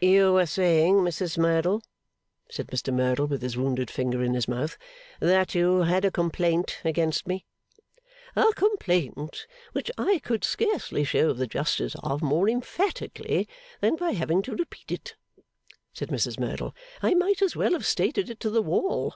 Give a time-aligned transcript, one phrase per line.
[0.00, 1.82] 'You were saying, Mrs Merdle,'
[2.50, 4.78] said Mr Merdle, with his wounded finger in his mouth,
[5.20, 7.44] 'that you had a complaint against me?'
[8.34, 13.46] 'A complaint which I could scarcely show the justice of more emphatically,
[13.82, 15.16] than by having to repeat it,'
[15.92, 16.74] said Mrs Merdle.
[17.02, 19.14] 'I might as well have stated it to the wall.